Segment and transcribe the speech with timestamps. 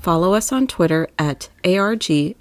[0.00, 2.32] follow us on Twitter at ARGLBORO.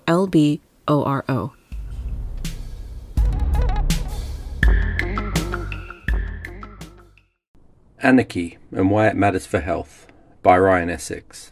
[8.02, 10.08] Anarchy and Why It Matters for Health
[10.42, 11.52] by Ryan Essex.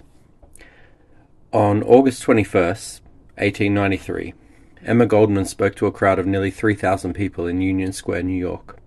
[1.51, 3.01] On August 21st,
[3.35, 4.33] 1893,
[4.85, 8.79] Emma Goldman spoke to a crowd of nearly 3,000 people in Union Square, New York,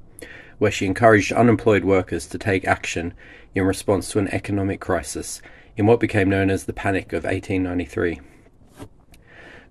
[0.56, 3.12] where she encouraged unemployed workers to take action
[3.54, 5.42] in response to an economic crisis
[5.80, 8.20] in what became known as the Panic of 1893.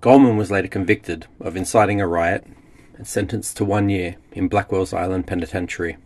[0.02, 2.48] Goldman was later convicted of inciting a riot
[2.98, 5.98] and sentenced to one year in Blackwell's Island Penitentiary.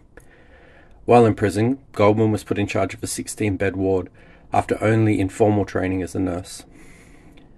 [1.06, 4.10] While in prison, Goldman was put in charge of a 16 bed ward
[4.52, 6.66] after only informal training as a nurse.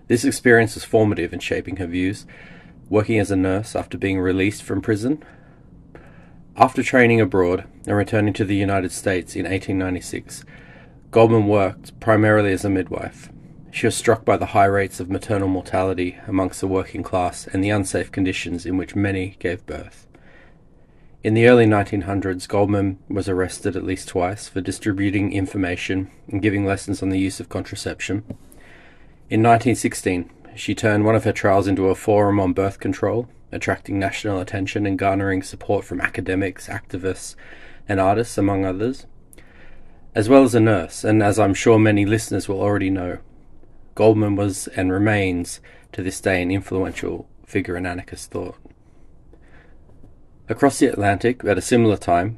[0.08, 2.28] This experience was formative in shaping her views,
[2.90, 5.24] working as a nurse after being released from prison.
[6.56, 10.46] After training abroad and returning to the United States in 1896,
[11.16, 13.30] Goldman worked primarily as a midwife.
[13.72, 17.64] She was struck by the high rates of maternal mortality amongst the working class and
[17.64, 20.08] the unsafe conditions in which many gave birth.
[21.24, 26.66] In the early 1900s, Goldman was arrested at least twice for distributing information and giving
[26.66, 28.26] lessons on the use of contraception.
[29.30, 33.98] In 1916, she turned one of her trials into a forum on birth control, attracting
[33.98, 37.36] national attention and garnering support from academics, activists,
[37.88, 39.06] and artists, among others.
[40.16, 43.18] As well as a nurse, and as I'm sure many listeners will already know,
[43.96, 45.60] Goldman was and remains
[45.92, 48.56] to this day an influential figure in anarchist thought.
[50.48, 52.38] Across the Atlantic, at a similar time,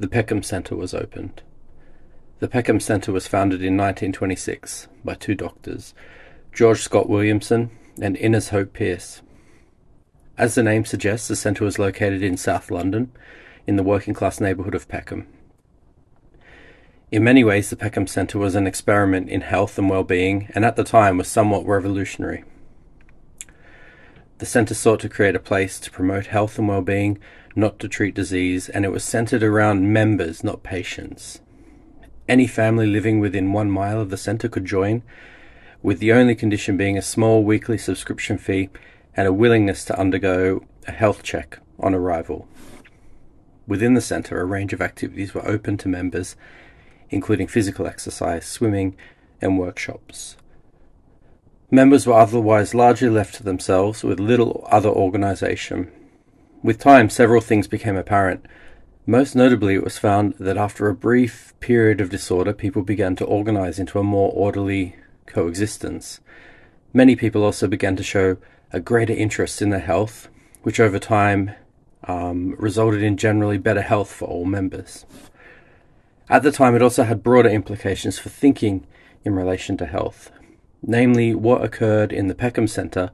[0.00, 1.42] the Peckham Centre was opened.
[2.40, 5.94] The Peckham Centre was founded in 1926 by two doctors,
[6.52, 7.70] George Scott Williamson
[8.02, 9.22] and Innes Hope Pearce.
[10.36, 13.12] As the name suggests, the centre was located in South London,
[13.66, 15.28] in the working class neighbourhood of Peckham.
[17.10, 20.76] In many ways, the Peckham Centre was an experiment in health and well-being, and at
[20.76, 22.44] the time was somewhat revolutionary.
[24.38, 27.18] The centre sought to create a place to promote health and well-being,
[27.56, 31.40] not to treat disease, and it was centered around members, not patients.
[32.28, 35.02] Any family living within one mile of the centre could join,
[35.82, 38.70] with the only condition being a small weekly subscription fee
[39.16, 42.46] and a willingness to undergo a health check on arrival.
[43.66, 46.36] Within the centre, a range of activities were open to members,
[47.10, 48.96] including physical exercise, swimming,
[49.40, 50.36] and workshops.
[51.70, 55.90] Members were otherwise largely left to themselves with little other organisation.
[56.62, 58.44] With time, several things became apparent.
[59.06, 63.24] Most notably, it was found that after a brief period of disorder, people began to
[63.24, 64.96] organise into a more orderly
[65.26, 66.20] coexistence.
[66.92, 68.36] Many people also began to show
[68.72, 70.28] a greater interest in their health,
[70.62, 71.52] which over time
[72.04, 75.06] um, resulted in generally better health for all members.
[76.30, 78.86] At the time, it also had broader implications for thinking
[79.24, 80.30] in relation to health
[80.82, 83.10] namely what occurred in the Peckham Centre,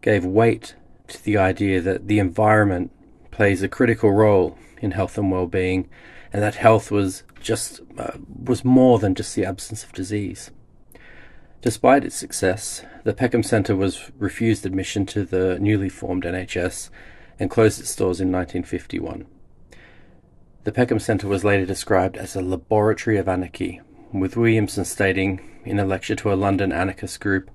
[0.00, 0.74] gave weight
[1.08, 2.90] to the idea that the environment
[3.30, 5.88] plays a critical role in health and well-being,
[6.32, 10.50] and that health was just uh, was more than just the absence of disease.
[11.62, 16.90] Despite its success, the Peckham Centre was refused admission to the newly formed NHS
[17.38, 19.26] and closed its doors in 1951.
[20.66, 23.80] The Peckham Centre was later described as a laboratory of anarchy,
[24.12, 27.52] with Williamson stating in a lecture to a London anarchist group,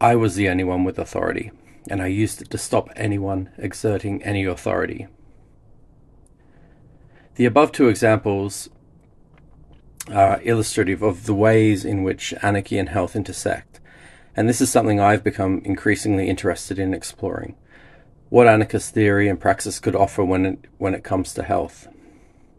[0.00, 1.50] I was the only one with authority,
[1.90, 5.06] and I used it to stop anyone exerting any authority.
[7.34, 8.70] The above two examples
[10.10, 13.80] are illustrative of the ways in which anarchy and health intersect,
[14.34, 17.54] and this is something I've become increasingly interested in exploring.
[18.30, 21.86] What anarchist theory and praxis could offer when it, when it comes to health.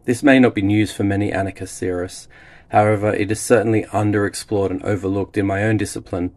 [0.05, 2.27] This may not be news for many anarchist theorists,
[2.71, 6.31] However, it is certainly underexplored and overlooked in my own discipline,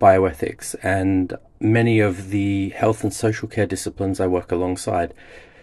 [0.00, 5.14] bioethics, and many of the health and social care disciplines I work alongside.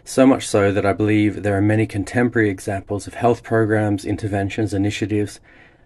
[0.06, 4.74] So much so that I believe there are many contemporary examples of health programs, interventions,
[4.74, 5.42] initiatives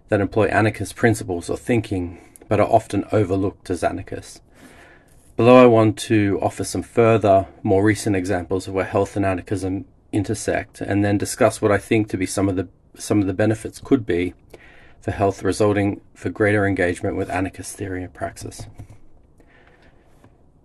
[0.08, 2.18] that employ anarchist principles or thinking,
[2.48, 4.40] but are often overlooked as anarchists.
[5.36, 9.84] Below, I want to offer some further, more recent examples of where health and anarchism
[10.12, 13.34] intersect, and then discuss what I think to be some of the some of the
[13.34, 14.34] benefits could be
[15.00, 18.66] for health resulting for greater engagement with anarchist theory and praxis.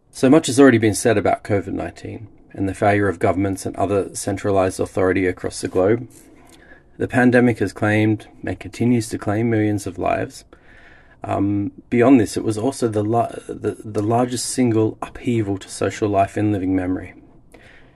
[0.09, 3.75] So much has already been said about COVID 19 and the failure of governments and
[3.75, 6.07] other centralized authority across the globe.
[6.97, 10.45] The pandemic has claimed and continues to claim millions of lives.
[11.23, 16.09] Um, beyond this, it was also the, la- the, the largest single upheaval to social
[16.09, 17.15] life in living memory.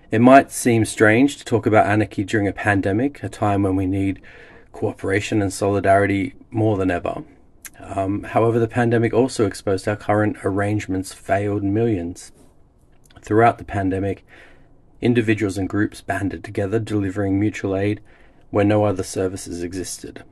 [0.10, 3.86] It might seem strange to talk about anarchy during a pandemic, a time when we
[3.86, 4.22] need
[4.72, 7.24] cooperation and solidarity more than ever.
[7.80, 12.32] Um, however, the pandemic also exposed how current arrangements failed millions.
[13.22, 14.26] Throughout the pandemic,
[15.02, 18.00] individuals and groups banded together, delivering mutual aid
[18.50, 20.24] where no other services existed.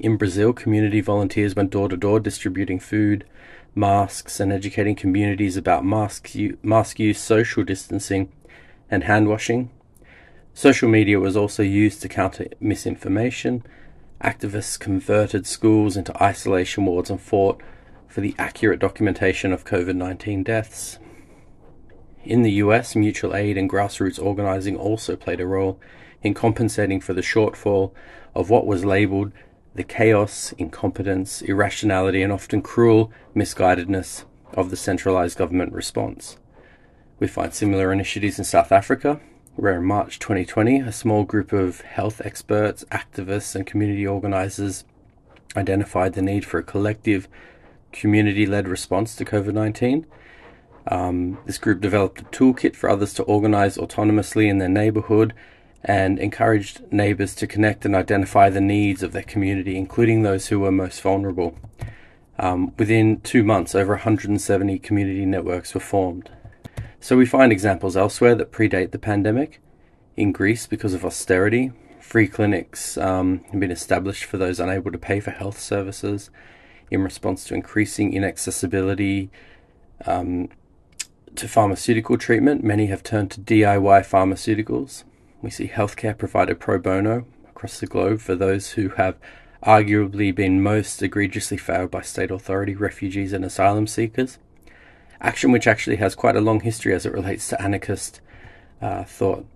[0.00, 3.24] In Brazil, community volunteers went door to door distributing food,
[3.72, 6.28] masks, and educating communities about mask,
[6.62, 8.32] mask use, social distancing,
[8.92, 9.70] and hand washing.
[10.52, 13.64] Social media was also used to counter misinformation.
[14.22, 17.60] Activists converted schools into isolation wards and fought
[18.06, 20.98] for the accurate documentation of COVID 19 deaths.
[22.22, 25.80] In the US, mutual aid and grassroots organizing also played a role
[26.22, 27.92] in compensating for the shortfall
[28.34, 29.32] of what was labeled
[29.74, 36.36] the chaos, incompetence, irrationality, and often cruel misguidedness of the centralized government response.
[37.22, 39.20] We find similar initiatives in South Africa,
[39.54, 44.82] where in March 2020, a small group of health experts, activists, and community organizers
[45.56, 47.28] identified the need for a collective,
[47.92, 50.04] community led response to COVID 19
[50.88, 55.32] um, this group developed a toolkit for others to organize autonomously in their neighborhood
[55.84, 60.58] and encouraged neighbors to connect and identify the needs of their community, including those who
[60.58, 61.56] were most vulnerable.
[62.36, 66.28] Um, within two months, over 170 community networks were formed.
[67.02, 69.60] So we find examples elsewhere that predate the pandemic.
[70.16, 74.98] In Greece, because of austerity, free clinics um, have been established for those unable to
[74.98, 76.30] pay for health services
[76.92, 79.30] in response to increasing inaccessibility
[80.06, 80.48] um,
[81.34, 85.02] to pharmaceutical treatment, many have turned to DIY pharmaceuticals.
[85.40, 89.16] We see healthcare provided pro bono across the globe for those who have
[89.64, 94.38] arguably been most egregiously failed by state authority, refugees, and asylum seekers.
[95.22, 98.20] Action which actually has quite a long history as it relates to anarchist
[98.82, 99.46] uh, thought.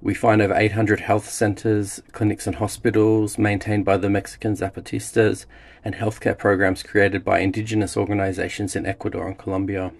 [0.00, 5.44] We find over 800 health centers, clinics, and hospitals maintained by the Mexican Zapatistas,
[5.84, 9.92] and healthcare programs created by indigenous organizations in Ecuador and Colombia.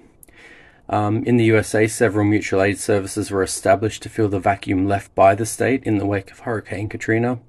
[0.89, 5.15] Um, in the USA, several mutual aid services were established to fill the vacuum left
[5.15, 7.41] by the state in the wake of Hurricane Katrina,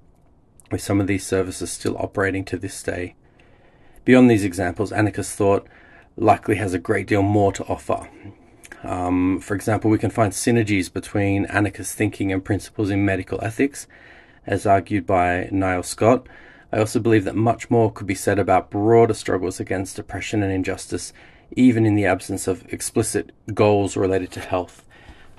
[0.72, 3.16] with some of these services still operating to this day.
[4.04, 5.68] Beyond these examples, anarchist thought
[6.20, 8.10] likely has a great deal more to offer.
[8.84, 13.88] Um, for example, we can find synergies between anarchist thinking and principles in medical ethics,
[14.46, 16.28] as argued by Niall Scott.
[16.72, 20.52] I also believe that much more could be said about broader struggles against oppression and
[20.52, 21.14] injustice
[21.56, 24.86] even in the absence of explicit goals related to health.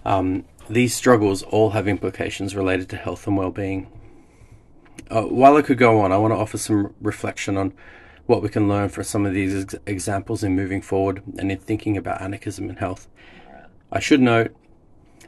[0.04, 3.90] Um, these struggles all have implications related to health and well being.
[5.10, 7.72] Uh, while I could go on, I want to offer some reflection on
[8.30, 11.58] what we can learn from some of these ex- examples in moving forward and in
[11.58, 13.08] thinking about anarchism and health.
[13.90, 14.54] I should note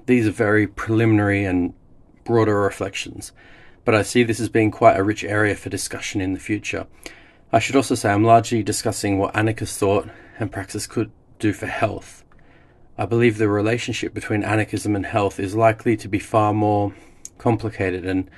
[0.07, 1.75] these are very preliminary and
[2.23, 3.33] broader reflections,
[3.85, 6.87] but I see this as being quite a rich area for discussion in the future.
[7.53, 10.09] I should also say I'm largely discussing what anarchist thought
[10.39, 12.25] and praxis could do for health.
[12.97, 16.95] I believe the relationship between anarchism and health is likely to be far more
[17.37, 18.31] complicated and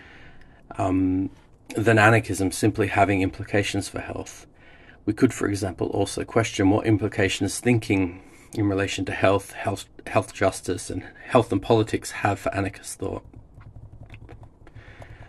[0.78, 1.28] um,
[1.76, 4.46] than anarchism simply having implications for health.
[5.06, 8.22] We could, for example, also question what implications thinking
[8.54, 13.24] in relation to health, health, health justice, and health and politics have for anarchist thought.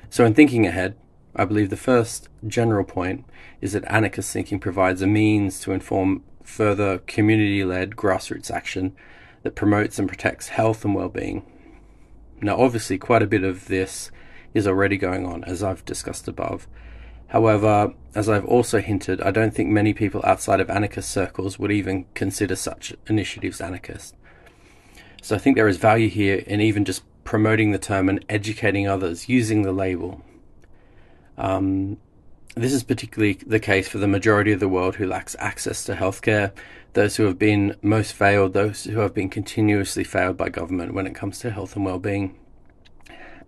[0.10, 0.96] So, in thinking ahead,
[1.36, 3.26] I believe the first general point
[3.60, 8.96] is that anarchist thinking provides a means to inform further community led grassroots action
[9.44, 11.46] that promotes and protects health and well being.
[12.42, 14.12] Now, obviously, quite a bit of this
[14.54, 16.68] is already going on, as I've discussed above.
[17.28, 21.72] However, as I've also hinted, I don't think many people outside of anarchist circles would
[21.72, 24.16] even consider such initiatives anarchist.
[25.22, 28.88] So I think there is value here in even just promoting the term and educating
[28.88, 30.24] others using the label.
[31.38, 31.98] Um,
[32.56, 35.96] this is particularly the case for the majority of the world who lacks access to
[35.96, 36.54] healthcare,
[36.94, 41.06] those who have been most failed, those who have been continuously failed by government when
[41.06, 42.34] it comes to health and well-being.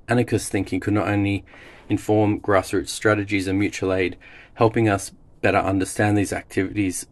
[0.09, 1.45] Anarchist thinking could not only
[1.89, 4.17] inform grassroots strategies and mutual aid,
[4.55, 7.07] helping us better understand these activities,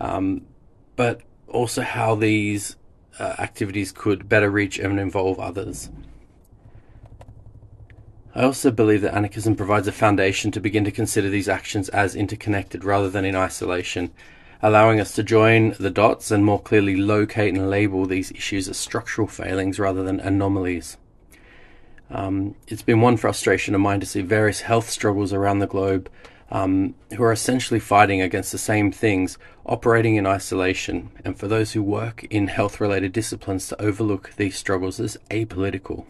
[0.00, 0.42] um,
[0.96, 2.76] but also how these
[3.18, 5.90] uh, activities could better reach and involve others.
[8.34, 12.14] I also believe that anarchism provides a foundation to begin to consider these actions as
[12.14, 14.10] interconnected rather than in isolation.
[14.62, 18.76] allowing us to join the dots and more clearly locate and label these issues as
[18.76, 20.96] structural failings rather than anomalies.
[22.10, 26.10] Um, it's been one frustration of mine to see various health struggles around the globe
[26.50, 29.36] um, who are essentially fighting against the same things,
[29.66, 34.56] operating in isolation, and for those who work in health related disciplines to overlook these
[34.56, 36.06] struggles as apolitical.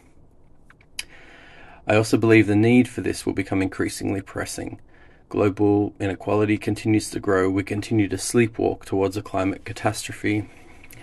[1.87, 4.81] I also believe the need for this will become increasingly pressing.
[5.28, 7.50] Global inequality continues to grow.
[7.50, 10.49] We continue to sleepwalk towards a climate catastrophe,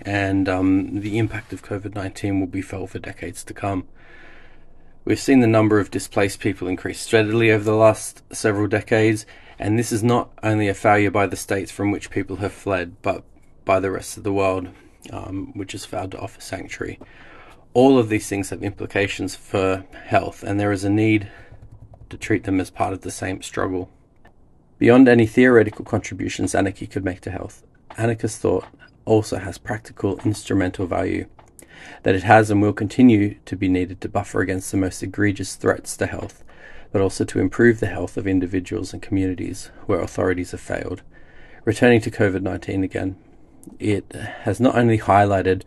[0.03, 3.87] and um, the impact of COVID 19 will be felt for decades to come.
[5.05, 9.27] We've seen the number of displaced people increase steadily over the last several decades,
[9.59, 12.99] and this is not only a failure by the states from which people have fled,
[13.03, 13.23] but
[13.65, 14.69] by the rest of the world,
[15.11, 16.99] um, which has failed to offer sanctuary.
[17.75, 21.29] All of these things have implications for health, and there is a need
[22.09, 23.91] to treat them as part of the same struggle.
[24.79, 27.63] Beyond any theoretical contributions anarchy could make to health,
[27.95, 28.65] anarchist thought
[29.05, 31.27] also has practical instrumental value
[32.03, 35.55] that it has and will continue to be needed to buffer against the most egregious
[35.55, 36.43] threats to health,
[36.91, 41.01] but also to improve the health of individuals and communities where authorities have failed.
[41.63, 43.15] Returning to COVID 19 again,
[43.79, 45.63] it has not only highlighted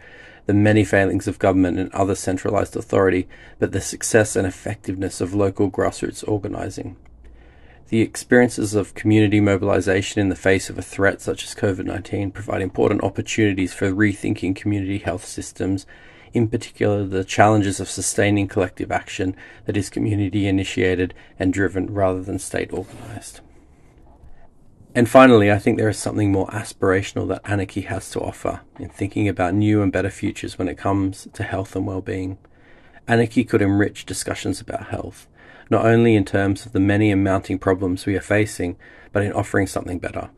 [0.46, 5.34] the many failings of government and other centralized authority, but the success and effectiveness of
[5.34, 6.96] local grassroots organizing.
[7.88, 12.32] The experiences of community mobilization in the face of a threat such as COVID 19
[12.32, 15.86] provide important opportunities for rethinking community health systems,
[16.34, 22.22] in particular, the challenges of sustaining collective action that is community initiated and driven rather
[22.22, 23.40] than state organized.
[24.94, 28.90] And finally, I think there is something more aspirational that anarchy has to offer in
[28.90, 32.36] thinking about new and better futures when it comes to health and well being.
[33.06, 35.26] Anarchy could enrich discussions about health
[35.70, 38.76] not only in terms of the many and mounting problems we are facing,
[39.12, 40.30] but in offering something better.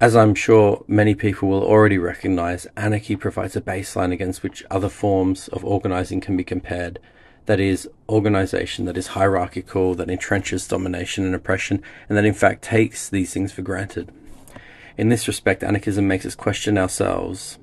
[0.00, 4.88] As I'm sure many people will already recognize, anarchy provides a baseline against which other
[4.88, 6.98] forms of organizing can be compared.
[7.46, 12.62] That is, organization that is hierarchical, that entrenches domination and oppression, and that in fact
[12.62, 14.10] takes these things for granted.
[14.96, 17.58] In this respect, anarchism makes us question ourselves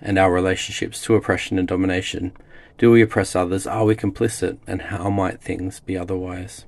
[0.00, 2.32] and our relationships to oppression and domination.
[2.78, 3.66] Do we oppress others?
[3.66, 4.58] Are we complicit?
[4.66, 6.64] And how might things be otherwise?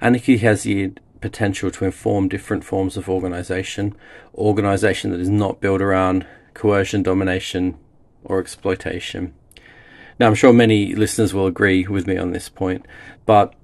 [0.00, 3.94] Anarchy has the potential to inform different forms of organization,
[4.34, 7.76] organization that is not built around coercion, domination,
[8.24, 9.32] or exploitation.
[10.18, 12.86] Now, I'm sure many listeners will agree with me on this point,
[13.24, 13.54] but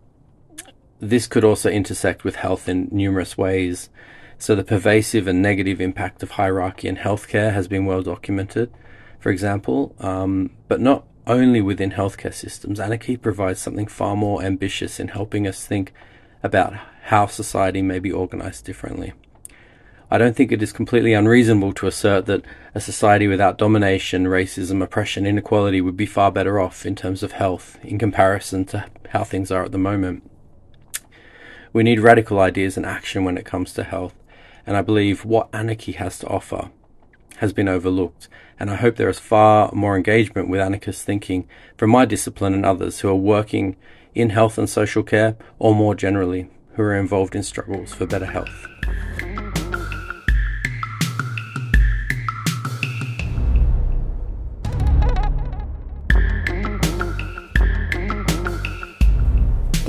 [1.01, 3.91] this could also intersect with health in numerous ways.
[4.39, 8.73] So, the pervasive and negative impact of hierarchy in healthcare has been well documented,
[9.19, 14.99] for example, um, but not only within healthcare systems, anarchy provides something far more ambitious
[14.99, 15.93] in helping us think
[16.43, 19.13] about how society may be organized differently.
[20.11, 22.43] I don't think it is completely unreasonable to assert that
[22.75, 27.33] a society without domination, racism, oppression, inequality would be far better off in terms of
[27.33, 30.29] health in comparison to how things are at the moment.
[31.75, 34.15] We need radical ideas and action when it comes to health,
[34.67, 36.71] and I believe what anarchy has to offer
[37.37, 38.29] has been overlooked,
[38.59, 42.67] and I hope there is far more engagement with anarchist thinking from my discipline and
[42.67, 43.77] others who are working
[44.15, 48.27] in health and social care, or more generally, who are involved in struggles for better
[48.27, 48.67] health.